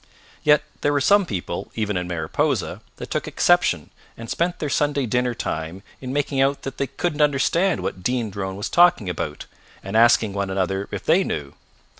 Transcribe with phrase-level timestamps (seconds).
[0.43, 5.05] Yet there were some people, even in Mariposa, that took exception and spent their Sunday
[5.05, 9.45] dinner time in making out that they couldn't understand what Dean Drone was talking about,
[9.83, 11.53] and asking one another if they knew.